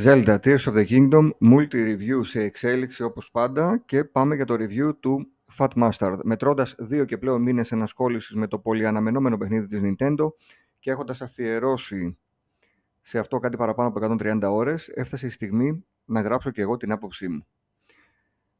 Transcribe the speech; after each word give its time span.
Zelda 0.00 0.38
Tears 0.38 0.66
of 0.66 0.74
the 0.74 0.86
Kingdom, 0.86 1.30
multi-review 1.40 2.20
σε 2.22 2.40
εξέλιξη 2.40 3.02
όπως 3.02 3.30
πάντα 3.30 3.82
και 3.86 4.04
πάμε 4.04 4.34
για 4.34 4.44
το 4.44 4.54
review 4.54 4.96
του 5.00 5.30
Fat 5.58 5.68
Mustard. 5.74 6.18
Μετρώντας 6.22 6.74
δύο 6.78 7.04
και 7.04 7.18
πλέον 7.18 7.42
μήνες 7.42 7.72
ενασχόλησης 7.72 8.34
με 8.34 8.46
το 8.46 8.58
πολυαναμενόμενο 8.58 9.36
παιχνίδι 9.36 9.66
της 9.66 9.80
Nintendo 9.82 10.28
και 10.78 10.90
έχοντας 10.90 11.22
αφιερώσει 11.22 12.18
σε 13.00 13.18
αυτό 13.18 13.38
κάτι 13.38 13.56
παραπάνω 13.56 13.88
από 13.88 14.16
130 14.20 14.40
ώρες, 14.42 14.88
έφτασε 14.88 15.26
η 15.26 15.30
στιγμή 15.30 15.84
να 16.04 16.20
γράψω 16.20 16.50
και 16.50 16.60
εγώ 16.60 16.76
την 16.76 16.92
άποψή 16.92 17.28
μου. 17.28 17.46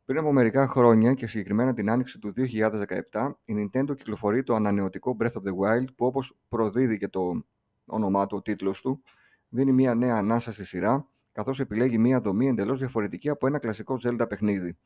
Πριν 0.05 0.19
από 0.19 0.33
μερικά 0.33 0.69
χρόνια 0.69 1.15
και 1.15 1.27
συγκεκριμένα 1.27 1.75
την 1.75 1.91
άνοιξη 1.91 2.19
του 2.19 2.33
2017, 3.11 3.33
η 3.45 3.55
Nintendo 3.57 3.97
κυκλοφορεί 3.97 4.43
το 4.43 4.55
ανανεωτικό 4.55 5.17
Breath 5.21 5.33
of 5.33 5.43
the 5.43 5.81
Wild 5.83 5.87
που 5.97 6.07
όπως 6.07 6.37
προδίδει 6.49 6.99
και 6.99 7.09
το 7.09 7.45
όνομά 7.87 8.27
του, 8.27 8.37
ο 8.37 8.43
τίτλος 8.43 8.81
του, 8.81 9.03
δίνει 9.49 9.73
μια 9.73 9.95
νέα 9.95 10.17
ανάσα 10.17 10.53
στη 10.53 10.65
σειρά 10.65 11.09
καθώς 11.39 11.61
επιλέγει 11.61 11.99
μία 11.99 12.21
δομή 12.21 12.49
εντελώς 12.49 12.79
διαφορετική 12.79 13.29
από 13.29 13.47
ένα 13.47 13.59
κλασικό 13.59 13.99
Zelda 14.05 14.25
παιχνίδι. 14.29 14.77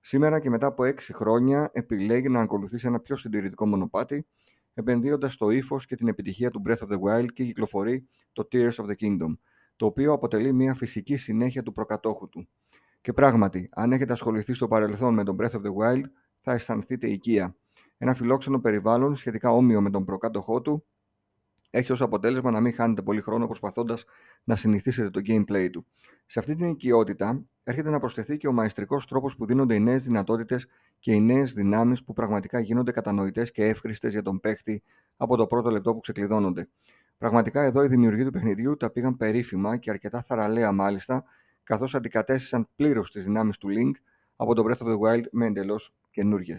Σήμερα 0.00 0.40
και 0.40 0.50
μετά 0.50 0.66
από 0.66 0.82
6 0.84 0.94
χρόνια 1.12 1.70
επιλέγει 1.72 2.28
να 2.28 2.40
ακολουθήσει 2.40 2.86
ένα 2.86 3.00
πιο 3.00 3.16
συντηρητικό 3.16 3.66
μονοπάτι, 3.66 4.26
επενδύοντας 4.74 5.32
στο 5.32 5.50
ύφος 5.50 5.86
και 5.86 5.96
την 5.96 6.08
επιτυχία 6.08 6.50
του 6.50 6.62
Breath 6.66 6.78
of 6.78 6.88
the 6.88 7.00
Wild 7.00 7.26
και 7.34 7.44
κυκλοφορεί 7.44 8.08
το 8.32 8.48
Tears 8.52 8.70
of 8.70 8.84
the 8.84 8.94
Kingdom, 9.00 9.36
το 9.76 9.86
οποίο 9.86 10.12
αποτελεί 10.12 10.52
μια 10.52 10.74
φυσική 10.74 11.16
συνέχεια 11.16 11.62
του 11.62 11.72
προκατόχου 11.72 12.28
του. 12.28 12.48
Και 13.00 13.12
πράγματι, 13.12 13.68
αν 13.72 13.92
έχετε 13.92 14.12
ασχοληθεί 14.12 14.54
στο 14.54 14.68
παρελθόν 14.68 15.14
με 15.14 15.24
τον 15.24 15.36
Breath 15.40 15.50
of 15.50 15.60
the 15.60 15.74
Wild, 15.80 16.04
θα 16.40 16.52
αισθανθείτε 16.52 17.06
οικία. 17.06 17.56
Ένα 17.98 18.14
φιλόξενο 18.14 18.60
περιβάλλον 18.60 19.14
σχετικά 19.14 19.50
όμοιο 19.50 19.80
με 19.80 19.90
τον 19.90 20.04
προκάτοχό 20.04 20.60
του, 20.60 20.84
έχει 21.74 21.92
ως 21.92 22.00
αποτέλεσμα 22.00 22.50
να 22.50 22.60
μην 22.60 22.74
χάνετε 22.74 23.02
πολύ 23.02 23.20
χρόνο 23.20 23.46
προσπαθώντας 23.46 24.04
να 24.44 24.56
συνηθίσετε 24.56 25.10
το 25.10 25.20
gameplay 25.26 25.68
του. 25.72 25.86
Σε 26.26 26.38
αυτή 26.38 26.54
την 26.54 26.68
οικειότητα 26.68 27.44
έρχεται 27.64 27.90
να 27.90 27.98
προσθεθεί 27.98 28.36
και 28.36 28.48
ο 28.48 28.52
μαεστρικός 28.52 29.06
τρόπος 29.06 29.36
που 29.36 29.46
δίνονται 29.46 29.74
οι 29.74 29.80
νέες 29.80 30.02
δυνατότητες 30.02 30.66
και 30.98 31.12
οι 31.12 31.20
νέες 31.20 31.52
δυνάμεις 31.52 32.04
που 32.04 32.12
πραγματικά 32.12 32.60
γίνονται 32.60 32.92
κατανοητές 32.92 33.50
και 33.50 33.64
εύχριστες 33.64 34.12
για 34.12 34.22
τον 34.22 34.40
παίχτη 34.40 34.82
από 35.16 35.36
το 35.36 35.46
πρώτο 35.46 35.70
λεπτό 35.70 35.92
που 35.94 36.00
ξεκλειδώνονται. 36.00 36.68
Πραγματικά 37.18 37.62
εδώ 37.62 37.84
οι 37.84 37.88
δημιουργοί 37.88 38.24
του 38.24 38.30
παιχνιδιού 38.30 38.76
τα 38.76 38.90
πήγαν 38.90 39.16
περίφημα 39.16 39.76
και 39.76 39.90
αρκετά 39.90 40.22
θαραλέα 40.22 40.72
μάλιστα, 40.72 41.24
καθώς 41.62 41.94
αντικατέστησαν 41.94 42.68
πλήρως 42.76 43.10
τις 43.10 43.24
δυνάμεις 43.24 43.58
του 43.58 43.68
Link 43.68 43.92
από 44.36 44.54
το 44.54 44.64
Breath 44.66 44.86
of 44.86 44.86
the 44.86 44.98
Wild 44.98 45.24
με 45.30 45.46
εντελώς 45.46 45.94
καινούριε. 46.10 46.56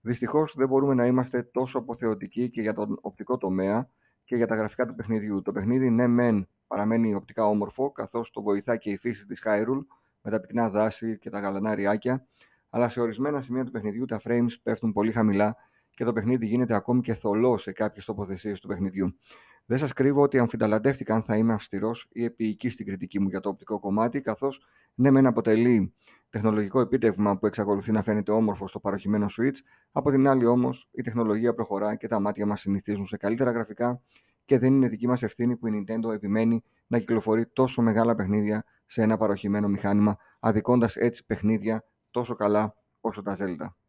Δυστυχώς 0.00 0.54
δεν 0.56 0.68
μπορούμε 0.68 0.94
να 0.94 1.06
είμαστε 1.06 1.42
τόσο 1.42 1.78
αποθεωτικοί 1.78 2.50
και 2.50 2.60
για 2.60 2.72
τον 2.72 2.98
οπτικό 3.00 3.36
τομέα, 3.36 3.88
και 4.24 4.36
για 4.36 4.46
τα 4.46 4.54
γραφικά 4.54 4.86
του 4.86 4.94
παιχνιδιού. 4.94 5.42
Το 5.42 5.52
παιχνίδι, 5.52 5.90
ναι, 5.90 6.06
μεν 6.06 6.48
παραμένει 6.66 7.14
οπτικά 7.14 7.46
όμορφο, 7.46 7.90
καθώς 7.90 8.30
το 8.30 8.42
βοηθά 8.42 8.76
και 8.76 8.90
η 8.90 8.96
φύση 8.96 9.26
της 9.26 9.42
Hyrule 9.44 9.86
με 10.22 10.30
τα 10.30 10.40
πυκνά 10.40 10.70
δάση 10.70 11.18
και 11.18 11.30
τα 11.30 11.38
γαλανά 11.40 11.74
ριάκια, 11.74 12.26
αλλά 12.70 12.88
σε 12.88 13.00
ορισμένα 13.00 13.40
σημεία 13.40 13.64
του 13.64 13.70
παιχνιδιού 13.70 14.04
τα 14.04 14.20
frames 14.24 14.52
πέφτουν 14.62 14.92
πολύ 14.92 15.12
χαμηλά 15.12 15.56
και 15.94 16.04
το 16.04 16.12
παιχνίδι 16.12 16.46
γίνεται 16.46 16.74
ακόμη 16.74 17.00
και 17.00 17.14
θολό 17.14 17.58
σε 17.58 17.72
κάποιες 17.72 18.04
τοποθεσίες 18.04 18.60
του 18.60 18.68
παιχνιδιού. 18.68 19.18
Δεν 19.66 19.78
σας 19.78 19.92
κρύβω 19.92 20.22
ότι 20.22 20.38
αμφιταλαντεύτηκα 20.38 21.14
αν 21.14 21.22
θα 21.22 21.36
είμαι 21.36 21.52
αυστηρός 21.52 22.06
ή 22.12 22.24
επίοικη 22.24 22.70
στην 22.70 22.86
κριτική 22.86 23.20
μου 23.20 23.28
για 23.28 23.40
το 23.40 23.48
οπτικό 23.48 23.80
κομμάτι, 23.80 24.20
καθώς 24.20 24.66
ναι, 24.94 25.10
μεν 25.10 25.26
αποτελεί 25.26 25.94
τεχνολογικό 26.30 26.80
επίτευγμα 26.80 27.38
που 27.38 27.46
εξακολουθεί 27.46 27.92
να 27.92 28.02
φαίνεται 28.02 28.32
όμορφο 28.32 28.68
στο 28.68 28.80
παροχημένο 28.80 29.26
Switch, 29.26 29.56
από 29.92 30.10
την 30.10 30.28
άλλη 30.28 30.46
όμως 30.46 30.88
η 30.92 31.02
τεχνολογία 31.02 31.54
προχωρά 31.54 31.94
και 31.96 32.06
τα 32.06 32.20
μάτια 32.20 32.46
μας 32.46 32.60
συνηθίζουν 32.60 33.06
σε 33.06 33.16
καλύτερα 33.16 33.50
γραφικά 33.50 34.00
και 34.44 34.58
δεν 34.58 34.74
είναι 34.74 34.88
δική 34.88 35.06
μας 35.06 35.22
ευθύνη 35.22 35.56
που 35.56 35.66
η 35.66 35.84
Nintendo 35.88 36.12
επιμένει 36.12 36.62
να 36.86 36.98
κυκλοφορεί 36.98 37.46
τόσο 37.46 37.82
μεγάλα 37.82 38.14
παιχνίδια 38.14 38.64
σε 38.86 39.02
ένα 39.02 39.16
παροχημένο 39.16 39.68
μηχάνημα, 39.68 40.16
αδικώντας 40.40 40.96
έτσι 40.96 41.24
παιχνίδια 41.26 41.84
τόσο 42.10 42.34
καλά 42.34 42.74
όσο 43.00 43.22
τα 43.22 43.36
Zelda. 43.38 43.83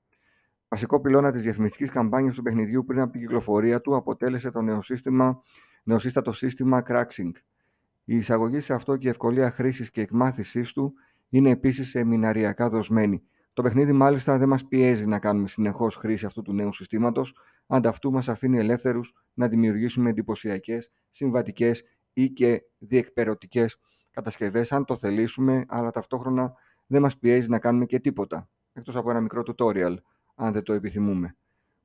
Βασικό 0.75 1.01
πυλώνα 1.01 1.31
της 1.31 1.41
διαφημιστικής 1.41 1.89
καμπάνιας 1.89 2.35
του 2.35 2.41
παιχνιδιού 2.41 2.85
πριν 2.85 2.99
από 2.99 3.11
την 3.11 3.21
κυκλοφορία 3.21 3.81
του 3.81 3.95
αποτέλεσε 3.95 4.51
το 4.51 4.61
νεοσύστημα, 4.61 5.41
νεοσύστατο 5.83 6.31
σύστημα 6.31 6.83
Craxing. 6.87 7.31
Η 8.03 8.15
εισαγωγή 8.15 8.59
σε 8.59 8.73
αυτό 8.73 8.97
και 8.97 9.07
η 9.07 9.09
ευκολία 9.09 9.51
χρήσης 9.51 9.89
και 9.91 10.01
εκμάθησής 10.01 10.73
του 10.73 10.93
είναι 11.29 11.49
επίσης 11.49 11.89
σεμιναριακά 11.89 12.69
δοσμένη. 12.69 13.23
Το 13.53 13.61
παιχνίδι 13.61 13.91
μάλιστα 13.91 14.37
δεν 14.37 14.47
μας 14.47 14.65
πιέζει 14.65 15.05
να 15.05 15.19
κάνουμε 15.19 15.47
συνεχώς 15.47 15.95
χρήση 15.95 16.25
αυτού 16.25 16.41
του 16.41 16.53
νέου 16.53 16.73
συστήματος, 16.73 17.35
ανταυτού 17.67 18.11
μας 18.11 18.29
αφήνει 18.29 18.57
ελεύθερους 18.57 19.13
να 19.33 19.47
δημιουργήσουμε 19.47 20.09
εντυπωσιακές, 20.09 20.91
συμβατικές 21.09 21.83
ή 22.13 22.29
και 22.29 22.63
διεκπαιρωτικές 22.77 23.79
κατασκευές, 24.11 24.71
αν 24.71 24.85
το 24.85 24.95
θελήσουμε, 24.95 25.65
αλλά 25.67 25.91
ταυτόχρονα 25.91 26.53
δεν 26.85 27.01
μας 27.01 27.17
πιέζει 27.17 27.49
να 27.49 27.59
κάνουμε 27.59 27.85
και 27.85 27.99
τίποτα, 27.99 28.49
εκτός 28.73 28.95
από 28.95 29.09
ένα 29.09 29.21
μικρό 29.21 29.43
tutorial, 29.45 29.95
αν 30.35 30.53
δεν 30.53 30.63
το 30.63 30.73
επιθυμούμε. 30.73 31.35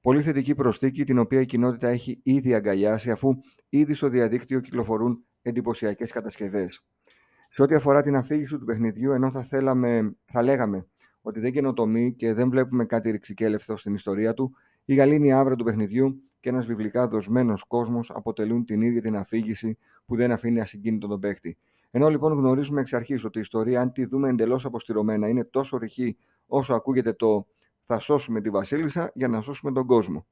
Πολύ 0.01 0.23
θετική 0.23 0.55
προσθήκη, 0.55 1.05
την 1.05 1.19
οποία 1.19 1.41
η 1.41 1.47
κοινότητα 1.47 1.89
έχει 1.89 2.21
ήδη 2.23 2.55
αγκαλιάσει, 2.55 3.11
αφού 3.11 3.35
ήδη 3.69 3.95
στο 3.95 4.09
διαδίκτυο 4.09 4.61
κυκλοφορούν 4.61 5.25
εντυπωσιακές 5.43 6.13
κατασκευές. 6.13 6.85
Σε 7.49 7.63
ό,τι 7.63 7.75
αφορά 7.75 8.03
την 8.03 8.17
αφήγηση 8.17 8.59
του 8.59 8.65
παιχνιδιού, 8.65 9.13
ενώ 9.13 9.31
θα, 9.31 9.43
θέλαμε, 9.43 10.17
θα 10.25 10.43
λέγαμε 10.43 10.87
ότι 11.23 11.41
δεν 11.41 11.53
καινοτομεί 11.53 12.15
και 12.15 12.35
δεν 12.35 12.51
βλέπουμε 12.51 12.85
κάτι 12.85 13.11
ρηξικέλευθο 13.11 13.77
στην 13.77 13.95
ιστορία 13.95 14.35
του, 14.35 14.55
η 14.85 14.95
γαλήνη 14.95 15.33
άβρα 15.33 15.57
του 15.57 15.65
παιχνιδιού 15.65 16.23
και 16.41 16.49
ένας 16.49 16.67
βιβλικά 16.67 17.09
δοσμένος 17.09 17.65
κόσμος 17.65 18.11
αποτελούν 18.11 18.65
την 18.65 18.83
ίδια 18.83 19.01
την 19.01 19.17
αφήγηση 19.17 19.79
που 20.07 20.17
δεν 20.17 20.33
αφήνει 20.33 20.61
ασυγκίνητο 20.61 21.07
τον 21.07 21.21
παίχτη. 21.21 21.57
Ενώ 21.91 22.09
λοιπόν 22.09 22.33
γνωρίζουμε 22.33 22.81
εξ 22.81 22.93
αρχής 22.93 23.25
ότι 23.25 23.39
η 23.39 23.41
ιστορία, 23.41 23.81
αν 23.81 23.93
τη 23.93 24.05
δούμε 24.05 24.29
εντελώς 24.29 24.65
αποστηρωμένα, 24.65 25.29
είναι 25.29 25.45
τόσο 25.45 25.77
ρηχή 25.77 26.17
όσο 26.47 26.75
ακούγεται 26.75 27.13
το 27.13 27.47
θα 27.91 27.99
σώσουμε 27.99 28.41
τη 28.41 28.51
Βασίλισσα 28.51 29.11
για 29.15 29.29
να 29.29 29.41
σώσουμε 29.41 29.73
τον 29.73 29.87
κόσμο. 29.87 30.27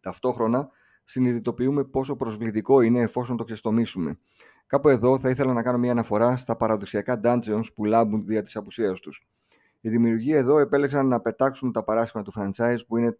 Ταυτόχρονα, 0.00 0.70
συνειδητοποιούμε 1.04 1.84
πόσο 1.84 2.16
προσβλητικό 2.16 2.80
είναι 2.80 3.00
εφόσον 3.00 3.36
το 3.36 3.44
ξεστομίσουμε. 3.44 4.18
Κάπου 4.66 4.88
εδώ 4.88 5.18
θα 5.18 5.30
ήθελα 5.30 5.52
να 5.52 5.62
κάνω 5.62 5.78
μια 5.78 5.90
αναφορά 5.90 6.36
στα 6.36 6.56
παραδοσιακά 6.56 7.20
dungeons 7.24 7.64
που 7.74 7.84
λάμπουν 7.84 8.26
δια 8.26 8.42
της 8.42 8.56
απουσίας 8.56 9.00
τους. 9.00 9.26
Οι 9.80 9.88
δημιουργοί 9.88 10.32
εδώ 10.32 10.58
επέλεξαν 10.58 11.08
να 11.08 11.20
πετάξουν 11.20 11.72
τα 11.72 11.84
παράσχημα 11.84 12.22
του 12.22 12.32
franchise 12.36 12.86
που 12.86 12.96
είναι 12.96 13.18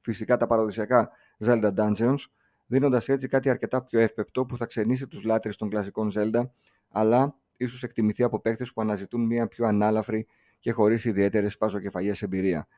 φυσικά 0.00 0.36
τα 0.36 0.46
παραδοσιακά 0.46 1.10
Zelda 1.44 1.74
Dungeons, 1.74 2.18
δίνοντας 2.66 3.08
έτσι 3.08 3.28
κάτι 3.28 3.50
αρκετά 3.50 3.82
πιο 3.82 4.00
εύπεπτο 4.00 4.46
που 4.46 4.56
θα 4.56 4.66
ξενήσει 4.66 5.06
τους 5.06 5.22
λάτρεις 5.24 5.56
των 5.56 5.68
κλασικών 5.68 6.10
Zelda, 6.14 6.42
αλλά 6.88 7.34
ίσως 7.56 7.82
εκτιμηθεί 7.82 8.22
από 8.22 8.40
παίχτες 8.40 8.72
που 8.72 8.80
αναζητούν 8.80 9.26
μια 9.26 9.46
πιο 9.46 9.66
ανάλαφρη 9.66 10.26
και 10.58 10.72
χωρίς 10.72 11.04
ιδιαίτερες 11.04 11.56
παζοκεφαλιές 11.56 12.22
εμπειρία. 12.22 12.68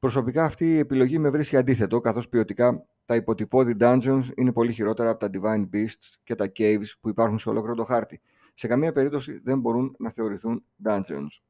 Προσωπικά 0.00 0.44
αυτή 0.44 0.64
η 0.64 0.78
επιλογή 0.78 1.18
με 1.18 1.30
βρίσκει 1.30 1.56
αντίθετο, 1.56 2.00
καθώς 2.00 2.28
ποιοτικά 2.28 2.86
τα 3.04 3.14
υποτυπώδη 3.14 3.76
dungeons 3.80 4.22
είναι 4.36 4.52
πολύ 4.52 4.72
χειρότερα 4.72 5.10
από 5.10 5.18
τα 5.18 5.30
divine 5.32 5.68
beasts 5.74 6.18
και 6.24 6.34
τα 6.34 6.52
caves 6.56 6.86
που 7.00 7.08
υπάρχουν 7.08 7.38
σε 7.38 7.48
ολόκληρο 7.48 7.74
το 7.74 7.84
χάρτη. 7.84 8.20
Σε 8.54 8.66
καμία 8.66 8.92
περίπτωση 8.92 9.40
δεν 9.44 9.60
μπορούν 9.60 9.94
να 9.98 10.10
θεωρηθούν 10.10 10.64
dungeons. 10.84 11.40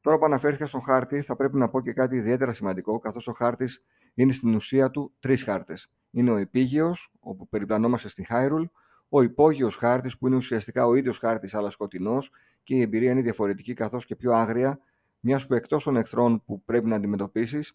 Τώρα 0.00 0.18
που 0.18 0.24
αναφέρθηκα 0.24 0.66
στον 0.66 0.82
χάρτη, 0.82 1.20
θα 1.20 1.36
πρέπει 1.36 1.56
να 1.56 1.68
πω 1.68 1.80
και 1.80 1.92
κάτι 1.92 2.16
ιδιαίτερα 2.16 2.52
σημαντικό, 2.52 2.98
καθώς 2.98 3.28
ο 3.28 3.32
χάρτης 3.32 3.84
είναι 4.14 4.32
στην 4.32 4.54
ουσία 4.54 4.90
του 4.90 5.12
τρεις 5.20 5.42
χάρτες. 5.42 5.90
Είναι 6.10 6.30
ο 6.30 6.36
επίγειος, 6.36 7.12
όπου 7.20 7.48
περιπλανόμαστε 7.48 8.08
στη 8.08 8.26
Hyrule, 8.30 8.64
ο 9.08 9.22
υπόγειος 9.22 9.76
χάρτης, 9.76 10.18
που 10.18 10.26
είναι 10.26 10.36
ουσιαστικά 10.36 10.86
ο 10.86 10.94
ίδιος 10.94 11.18
χάρτης 11.18 11.54
αλλά 11.54 11.70
σκοτεινός 11.70 12.30
και 12.62 12.74
η 12.74 12.80
εμπειρία 12.80 13.10
είναι 13.10 13.20
διαφορετική 13.20 13.74
καθώς 13.74 14.04
και 14.04 14.16
πιο 14.16 14.32
άγρια, 14.32 14.80
μια 15.24 15.40
που 15.48 15.54
εκτός 15.54 15.84
των 15.84 15.96
εχθρών 15.96 16.42
που 16.44 16.62
πρέπει 16.64 16.86
να 16.86 16.96
αντιμετωπίσεις, 16.96 17.72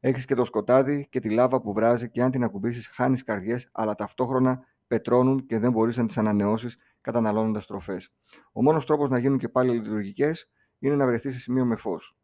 έχεις 0.00 0.24
και 0.24 0.34
το 0.34 0.44
σκοτάδι 0.44 1.06
και 1.10 1.20
τη 1.20 1.30
λάβα 1.30 1.60
που 1.60 1.72
βράζει 1.72 2.10
και 2.10 2.22
αν 2.22 2.30
την 2.30 2.44
ακουμπήσεις, 2.44 2.86
χάνεις 2.86 3.22
καρδιές, 3.22 3.68
αλλά 3.72 3.94
ταυτόχρονα 3.94 4.64
πετρώνουν 4.86 5.46
και 5.46 5.58
δεν 5.58 5.72
μπορείς 5.72 5.96
να 5.96 6.06
τις 6.06 6.18
ανανεώσεις 6.18 6.76
καταναλώνοντας 7.00 7.66
τροφές. 7.66 8.12
Ο 8.52 8.62
μόνος 8.62 8.86
τρόπος 8.86 9.10
να 9.10 9.18
γίνουν 9.18 9.38
και 9.38 9.48
πάλι 9.48 9.70
λειτουργικές 9.72 10.50
είναι 10.78 10.96
να 10.96 11.06
βρεθείς 11.06 11.34
σε 11.34 11.40
σημείο 11.40 11.64
με 11.64 11.76
φως. 11.76 12.16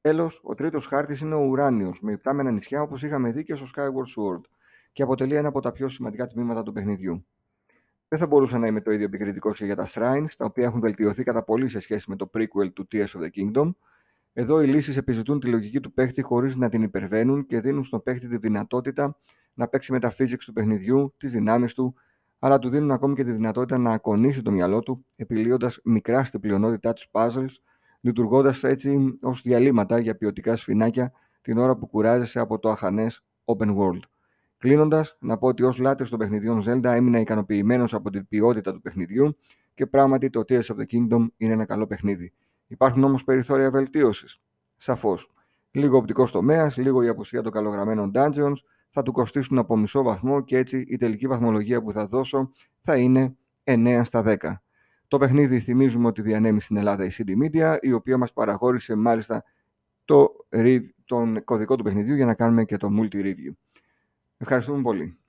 Τέλος, 0.00 0.40
ο 0.44 0.54
τρίτος 0.54 0.86
χάρτης 0.86 1.20
είναι 1.20 1.34
ο 1.34 1.44
ουράνιος, 1.44 2.00
με 2.00 2.12
υπτάμενα 2.12 2.50
νησιά 2.50 2.82
όπως 2.82 3.02
είχαμε 3.02 3.32
δει 3.32 3.44
και 3.44 3.54
στο 3.54 3.66
Skyward 3.76 4.36
Sword, 4.36 4.40
και 4.92 5.02
αποτελεί 5.02 5.34
ένα 5.34 5.48
από 5.48 5.60
τα 5.60 5.72
πιο 5.72 5.88
σημαντικά 5.88 6.26
τμήματα 6.26 6.62
του 6.62 6.72
παιχνιδιού. 6.72 7.26
Δεν 8.08 8.18
θα 8.18 8.26
μπορούσα 8.26 8.58
να 8.58 8.66
είμαι 8.66 8.80
το 8.80 8.90
ίδιο 8.90 9.06
επικριτικός 9.06 9.58
και 9.58 9.64
για 9.64 9.76
τα 9.76 9.88
Shrines, 9.88 10.30
τα 10.36 10.44
οποία 10.44 10.64
έχουν 10.64 10.80
βελτιωθεί 10.80 11.22
κατά 11.22 11.44
πολύ 11.44 11.68
σε 11.68 11.80
σχέση 11.80 12.10
με 12.10 12.16
το 12.16 12.30
prequel 12.34 12.72
του 12.72 12.88
Tears 12.92 13.06
of 13.06 13.20
the 13.20 13.28
Kingdom, 13.34 13.70
εδώ 14.32 14.62
οι 14.62 14.66
λύσεις 14.66 14.96
επιζητούν 14.96 15.40
τη 15.40 15.46
λογική 15.46 15.80
του 15.80 15.92
παίχτη 15.92 16.22
χωρίς 16.22 16.56
να 16.56 16.68
την 16.68 16.82
υπερβαίνουν 16.82 17.46
και 17.46 17.60
δίνουν 17.60 17.84
στον 17.84 18.02
παίχτη 18.02 18.28
τη 18.28 18.36
δυνατότητα 18.36 19.18
να 19.54 19.68
παίξει 19.68 19.92
με 19.92 19.98
τα 19.98 20.14
physics 20.18 20.42
του 20.44 20.52
παιχνιδιού, 20.52 21.14
τις 21.16 21.32
δυνάμεις 21.32 21.74
του, 21.74 21.94
αλλά 22.38 22.58
του 22.58 22.68
δίνουν 22.68 22.90
ακόμη 22.90 23.14
και 23.14 23.24
τη 23.24 23.32
δυνατότητα 23.32 23.78
να 23.78 23.92
ακονίσει 23.92 24.42
το 24.42 24.50
μυαλό 24.50 24.80
του, 24.80 25.06
επιλύοντας 25.16 25.80
μικρά 25.84 26.24
στην 26.24 26.40
πλειονότητά 26.40 26.92
τους 26.92 27.08
puzzles, 27.10 27.50
λειτουργώντας 28.00 28.62
έτσι 28.62 29.18
ως 29.22 29.42
διαλύματα 29.42 29.98
για 29.98 30.16
ποιοτικά 30.16 30.56
σφινάκια 30.56 31.12
την 31.42 31.58
ώρα 31.58 31.76
που 31.76 31.86
κουράζεσαι 31.86 32.38
από 32.38 32.58
το 32.58 32.70
αχανές 32.70 33.24
open 33.44 33.76
world. 33.76 34.00
Κλείνοντας, 34.58 35.16
να 35.20 35.38
πω 35.38 35.46
ότι 35.46 35.62
ως 35.62 35.78
λάτρε 35.78 36.06
των 36.06 36.18
παιχνιδιών 36.18 36.62
Zelda 36.66 36.84
έμεινα 36.84 37.20
ικανοποιημένος 37.20 37.94
από 37.94 38.10
την 38.10 38.28
ποιότητα 38.28 38.72
του 38.72 38.80
παιχνιδιού 38.80 39.36
και 39.74 39.86
πράγματι 39.86 40.30
το 40.30 40.40
Tears 40.48 40.62
of 40.62 40.76
the 40.76 40.84
Kingdom 40.90 41.26
είναι 41.36 41.52
ένα 41.52 41.64
καλό 41.64 41.86
παιχνίδι. 41.86 42.32
Υπάρχουν 42.70 43.04
όμως 43.04 43.24
περιθώρια 43.24 43.70
βελτίωσης. 43.70 44.40
Σαφώς. 44.76 45.30
Λίγο 45.70 45.96
οπτικός 45.96 46.30
τομέας, 46.30 46.76
λίγο 46.76 47.02
η 47.02 47.08
απουσία 47.08 47.42
των 47.42 47.52
καλογραμμένων 47.52 48.12
dungeons 48.14 48.56
θα 48.88 49.02
του 49.02 49.12
κοστίσουν 49.12 49.58
από 49.58 49.76
μισό 49.76 50.02
βαθμό 50.02 50.40
και 50.40 50.56
έτσι 50.56 50.84
η 50.88 50.96
τελική 50.96 51.26
βαθμολογία 51.26 51.82
που 51.82 51.92
θα 51.92 52.06
δώσω 52.06 52.50
θα 52.80 52.96
είναι 52.96 53.36
9 53.64 54.00
στα 54.04 54.22
10. 54.26 54.52
Το 55.08 55.18
παιχνίδι 55.18 55.60
θυμίζουμε 55.60 56.06
ότι 56.06 56.22
διανέμει 56.22 56.60
στην 56.60 56.76
Ελλάδα 56.76 57.04
η 57.04 57.10
CD 57.12 57.30
Media, 57.44 57.76
η 57.80 57.92
οποία 57.92 58.18
μας 58.18 58.32
παραχώρησε 58.32 58.94
μάλιστα 58.94 59.44
το, 60.04 60.30
τον 61.04 61.44
κωδικό 61.44 61.76
του 61.76 61.84
παιχνιδιού 61.84 62.14
για 62.14 62.26
να 62.26 62.34
κάνουμε 62.34 62.64
και 62.64 62.76
το 62.76 62.88
multi-review. 63.00 63.52
Ευχαριστούμε 64.36 64.82
πολύ. 64.82 65.19